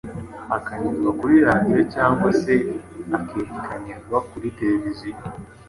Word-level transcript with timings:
akanyuzwa 0.57 1.09
kuri 1.19 1.35
radiyo 1.47 1.81
cyangwa 1.93 2.29
se 2.41 2.55
akerekanirwa 3.17 4.17
kuri 4.29 4.47
tereviziyo. 4.57 5.19